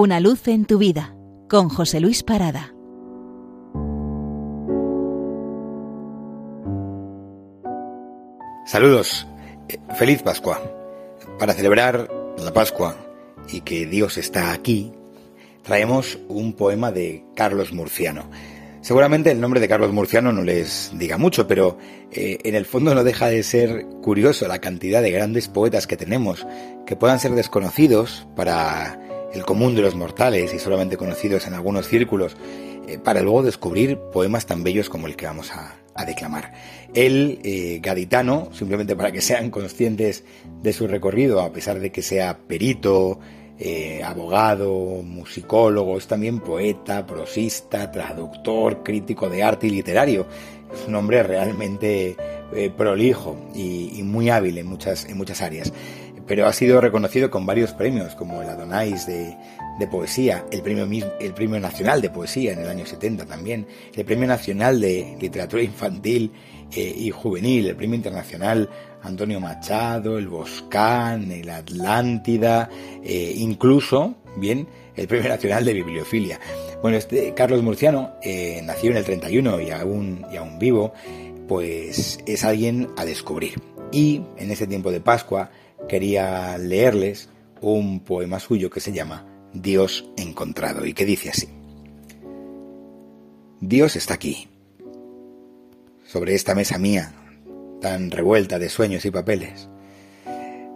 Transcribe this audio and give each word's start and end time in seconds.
Una 0.00 0.20
luz 0.20 0.46
en 0.46 0.64
tu 0.64 0.78
vida 0.78 1.16
con 1.48 1.68
José 1.68 1.98
Luis 1.98 2.22
Parada. 2.22 2.72
Saludos. 8.64 9.26
Eh, 9.68 9.76
Feliz 9.96 10.22
Pascua. 10.22 10.62
Para 11.40 11.52
celebrar 11.52 12.08
la 12.38 12.52
Pascua 12.52 12.94
y 13.48 13.62
que 13.62 13.86
Dios 13.86 14.18
está 14.18 14.52
aquí, 14.52 14.92
traemos 15.64 16.20
un 16.28 16.52
poema 16.52 16.92
de 16.92 17.24
Carlos 17.34 17.72
Murciano. 17.72 18.30
Seguramente 18.82 19.32
el 19.32 19.40
nombre 19.40 19.58
de 19.58 19.66
Carlos 19.66 19.92
Murciano 19.92 20.30
no 20.30 20.42
les 20.42 20.92
diga 20.94 21.18
mucho, 21.18 21.48
pero 21.48 21.76
eh, 22.12 22.38
en 22.44 22.54
el 22.54 22.66
fondo 22.66 22.94
no 22.94 23.02
deja 23.02 23.26
de 23.26 23.42
ser 23.42 23.84
curioso 24.00 24.46
la 24.46 24.60
cantidad 24.60 25.02
de 25.02 25.10
grandes 25.10 25.48
poetas 25.48 25.88
que 25.88 25.96
tenemos, 25.96 26.46
que 26.86 26.94
puedan 26.94 27.18
ser 27.18 27.32
desconocidos 27.32 28.28
para 28.36 29.07
el 29.32 29.44
común 29.44 29.74
de 29.74 29.82
los 29.82 29.94
mortales 29.94 30.54
y 30.54 30.58
solamente 30.58 30.96
conocidos 30.96 31.46
en 31.46 31.54
algunos 31.54 31.86
círculos, 31.86 32.36
eh, 32.88 32.98
para 32.98 33.20
luego 33.20 33.42
descubrir 33.42 33.98
poemas 33.98 34.46
tan 34.46 34.64
bellos 34.64 34.88
como 34.88 35.06
el 35.06 35.16
que 35.16 35.26
vamos 35.26 35.52
a, 35.52 35.76
declamar. 36.06 36.52
Él, 36.94 37.40
eh, 37.42 37.80
gaditano, 37.82 38.50
simplemente 38.52 38.94
para 38.94 39.10
que 39.10 39.20
sean 39.20 39.50
conscientes 39.50 40.22
de 40.62 40.72
su 40.72 40.86
recorrido, 40.86 41.40
a 41.40 41.52
pesar 41.52 41.80
de 41.80 41.90
que 41.90 42.02
sea 42.02 42.38
perito, 42.38 43.18
eh, 43.58 44.00
abogado, 44.04 45.02
musicólogo, 45.02 45.98
es 45.98 46.06
también 46.06 46.38
poeta, 46.38 47.04
prosista, 47.04 47.90
traductor, 47.90 48.84
crítico 48.84 49.28
de 49.28 49.42
arte 49.42 49.66
y 49.66 49.70
literario. 49.70 50.28
Es 50.72 50.86
un 50.86 50.94
hombre 50.94 51.24
realmente 51.24 52.16
prolijo 52.76 53.36
y, 53.52 54.00
muy 54.04 54.30
hábil 54.30 54.56
en 54.56 54.68
muchas, 54.68 55.04
en 55.06 55.16
muchas 55.16 55.42
áreas. 55.42 55.72
Pero 56.28 56.46
ha 56.46 56.52
sido 56.52 56.80
reconocido 56.80 57.30
con 57.30 57.46
varios 57.46 57.72
premios, 57.72 58.14
como 58.14 58.42
el 58.42 58.48
Adonais 58.48 59.06
de, 59.06 59.36
poesía, 59.90 60.44
el 60.52 60.62
premio, 60.62 60.86
el 61.18 61.32
premio 61.32 61.58
Nacional 61.58 62.02
de 62.02 62.10
Poesía 62.10 62.52
en 62.52 62.60
el 62.60 62.68
año 62.68 62.84
70 62.84 63.24
también, 63.24 63.66
el 63.94 64.04
Premio 64.04 64.28
Nacional 64.28 64.80
de 64.80 65.16
Literatura 65.18 65.62
Infantil 65.62 66.30
eh, 66.70 66.94
y 66.96 67.10
Juvenil, 67.10 67.68
el 67.68 67.76
Premio 67.76 67.96
Internacional 67.96 68.68
Antonio 69.02 69.40
Machado, 69.40 70.18
el 70.18 70.28
Boscán, 70.28 71.30
el 71.30 71.48
Atlántida, 71.48 72.68
eh, 73.02 73.32
incluso, 73.36 74.16
bien, 74.36 74.68
el 74.96 75.08
Premio 75.08 75.28
Nacional 75.28 75.64
de 75.64 75.72
Bibliofilia. 75.72 76.40
Bueno, 76.82 76.96
este 76.96 77.32
Carlos 77.34 77.62
Murciano 77.62 78.14
eh, 78.22 78.60
nació 78.64 78.90
en 78.90 78.98
el 78.98 79.04
31 79.04 79.60
y 79.60 79.70
aún, 79.70 80.26
y 80.32 80.36
aún 80.36 80.58
vivo, 80.58 80.92
pues 81.46 82.18
es 82.26 82.44
alguien 82.44 82.88
a 82.96 83.04
descubrir. 83.04 83.60
Y 83.90 84.22
en 84.36 84.50
este 84.50 84.66
tiempo 84.66 84.90
de 84.90 85.00
Pascua 85.00 85.50
quería 85.88 86.56
leerles 86.58 87.28
un 87.60 88.00
poema 88.00 88.38
suyo 88.38 88.70
que 88.70 88.80
se 88.80 88.92
llama 88.92 89.26
Dios 89.52 90.08
encontrado 90.16 90.86
y 90.86 90.92
que 90.92 91.04
dice 91.04 91.30
así. 91.30 91.48
Dios 93.60 93.96
está 93.96 94.14
aquí, 94.14 94.48
sobre 96.04 96.34
esta 96.34 96.54
mesa 96.54 96.78
mía, 96.78 97.12
tan 97.80 98.10
revuelta 98.10 98.58
de 98.58 98.68
sueños 98.68 99.04
y 99.04 99.10
papeles. 99.10 99.68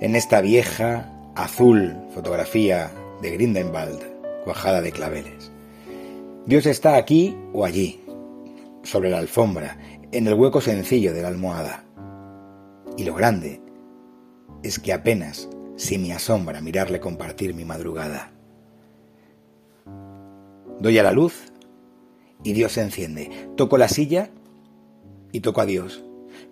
En 0.00 0.14
esta 0.14 0.42
vieja, 0.42 1.10
azul 1.34 1.96
fotografía 2.14 2.90
de 3.22 3.30
Grindelwald, 3.30 4.02
cuajada 4.44 4.82
de 4.82 4.92
claveles. 4.92 5.50
Dios 6.44 6.66
está 6.66 6.96
aquí 6.96 7.34
o 7.54 7.64
allí, 7.64 8.00
sobre 8.82 9.10
la 9.10 9.18
alfombra, 9.18 9.78
en 10.12 10.26
el 10.26 10.34
hueco 10.34 10.60
sencillo 10.60 11.14
de 11.14 11.22
la 11.22 11.28
almohada. 11.28 11.84
Y 12.98 13.04
lo 13.04 13.14
grande 13.14 13.60
es 14.62 14.78
que 14.78 14.92
apenas 14.92 15.48
si 15.76 15.98
me 15.98 16.12
asombra 16.12 16.60
mirarle 16.60 17.00
compartir 17.00 17.54
mi 17.54 17.64
madrugada. 17.64 18.32
Doy 20.80 20.98
a 20.98 21.02
la 21.02 21.12
luz 21.12 21.52
y 22.42 22.52
Dios 22.52 22.72
se 22.72 22.82
enciende. 22.82 23.48
Toco 23.56 23.78
la 23.78 23.88
silla 23.88 24.30
y 25.32 25.40
toco 25.40 25.60
a 25.60 25.66
Dios. 25.66 26.02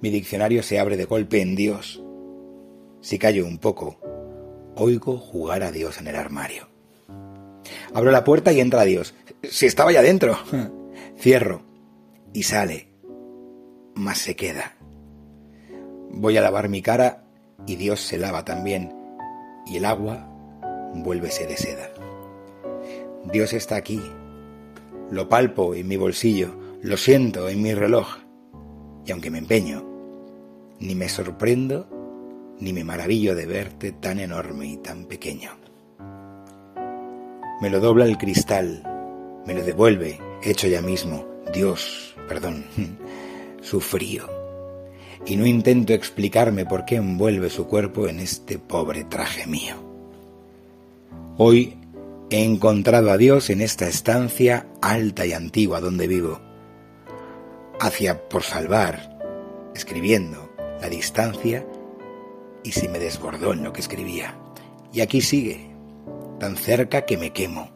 Mi 0.01 0.11
diccionario 0.11 0.63
se 0.63 0.79
abre 0.79 0.97
de 0.97 1.05
golpe 1.05 1.41
en 1.41 1.57
Dios. 1.57 2.03
Si 3.01 3.19
callo 3.19 3.47
un 3.47 3.59
poco, 3.59 3.99
oigo 4.77 5.19
jugar 5.19 5.63
a 5.63 5.73
Dios 5.73 5.99
en 5.99 6.09
el 6.09 6.17
armario. 6.17 6.69
Abro 7.93 8.11
la 8.11 8.25
puerta 8.25 8.53
y 8.53 8.61
entra 8.61 8.85
Dios. 8.85 9.15
Si 9.43 9.67
estaba 9.67 9.93
ya 9.93 10.03
dentro. 10.03 10.39
Cierro 11.19 11.63
y 12.33 12.43
sale, 12.43 12.89
mas 13.95 14.19
se 14.19 14.35
queda. 14.35 14.77
Voy 16.11 16.37
a 16.37 16.41
lavar 16.41 16.69
mi 16.69 16.83
cara 16.83 17.24
y 17.67 17.77
Dios 17.77 18.01
se 18.01 18.19
lava 18.19 18.45
también, 18.45 18.95
y 19.67 19.77
el 19.77 19.85
agua 19.85 20.29
vuélvese 20.95 21.47
de 21.47 21.57
seda. 21.57 21.91
Dios 23.33 23.53
está 23.53 23.77
aquí. 23.77 24.01
Lo 25.11 25.29
palpo 25.29 25.75
en 25.75 25.89
mi 25.89 25.97
bolsillo, 25.97 26.55
lo 26.83 26.97
siento 26.97 27.49
en 27.49 27.63
mi 27.63 27.75
reloj, 27.75 28.07
y 29.05 29.13
aunque 29.13 29.31
me 29.31 29.39
empeño, 29.39 29.85
ni 30.81 30.95
me 30.95 31.09
sorprendo 31.09 31.89
ni 32.61 32.73
me 32.73 32.85
maravillo 32.85 33.35
de 33.35 33.47
verte 33.47 33.93
tan 33.93 34.21
enorme 34.21 34.67
y 34.67 34.77
tan 34.77 35.07
pequeño. 35.07 35.51
Me 37.61 37.71
lo 37.71 37.81
dobla 37.81 38.05
el 38.05 38.19
cristal, 38.19 38.83
me 39.47 39.55
lo 39.55 39.63
devuelve, 39.63 40.19
hecho 40.43 40.69
ya 40.69 40.83
mismo, 40.83 41.27
Dios, 41.53 42.15
perdón, 42.29 42.65
su 43.61 43.81
frío. 43.81 44.44
Y 45.27 45.37
no 45.37 45.47
intento 45.47 45.93
explicarme 45.93 46.67
por 46.67 46.85
qué 46.85 46.97
envuelve 46.97 47.49
su 47.49 47.67
cuerpo 47.67 48.09
en 48.09 48.21
este 48.21 48.59
pobre 48.59 49.05
traje 49.05 49.47
mío. 49.47 49.75
Hoy 51.39 51.79
he 52.31 52.45
encontrado 52.45 53.11
a 53.11 53.17
Dios 53.17 53.51
en 53.51 53.61
esta 53.61 53.89
estancia 53.89 54.67
alta 54.83 55.25
y 55.25 55.33
antigua 55.33 55.81
donde 55.81 56.07
vivo. 56.07 56.41
Hacia 57.81 58.29
por 58.29 58.43
salvar, 58.43 59.19
escribiendo, 59.75 60.51
la 60.81 60.89
distancia 60.89 61.67
y 62.63 62.73
se 62.73 62.89
me 62.89 62.99
desbordó 62.99 63.53
en 63.53 63.63
lo 63.63 63.73
que 63.73 63.81
escribía. 63.81 64.35
Y 64.93 65.01
aquí 65.01 65.21
sigue, 65.21 65.71
tan 66.39 66.57
cerca 66.57 67.03
que 67.03 67.17
me 67.17 67.31
quemo, 67.31 67.71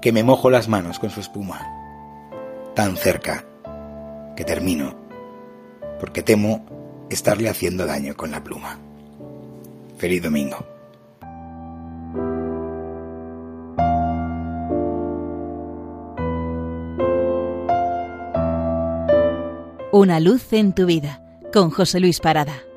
que 0.00 0.12
me 0.12 0.22
mojo 0.22 0.50
las 0.50 0.68
manos 0.68 0.98
con 0.98 1.10
su 1.10 1.20
espuma. 1.20 1.66
Tan 2.74 2.96
cerca 2.96 3.44
que 4.36 4.44
termino, 4.44 4.99
porque 6.00 6.22
temo 6.22 6.64
estarle 7.10 7.48
haciendo 7.48 7.86
daño 7.86 8.16
con 8.16 8.30
la 8.30 8.42
pluma. 8.42 8.78
Feliz 9.98 10.22
domingo. 10.22 10.64
Una 19.92 20.20
luz 20.20 20.52
en 20.52 20.72
tu 20.72 20.86
vida 20.86 21.22
con 21.52 21.70
José 21.70 22.00
Luis 22.00 22.20
Parada. 22.20 22.69